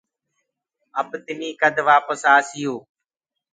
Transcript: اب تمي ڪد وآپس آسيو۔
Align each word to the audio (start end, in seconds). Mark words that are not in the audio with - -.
اب 0.99 1.07
تمي 1.25 1.49
ڪد 1.61 1.75
وآپس 1.87 2.21
آسيو۔ 2.35 2.75